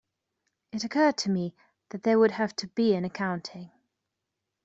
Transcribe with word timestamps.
It 0.71 0.83
occurred 0.83 1.15
to 1.17 1.29
me 1.29 1.53
that 1.89 2.01
there 2.01 2.17
would 2.17 2.31
have 2.31 2.55
to 2.55 2.65
be 2.69 2.95
an 2.95 3.05
accounting. 3.05 3.69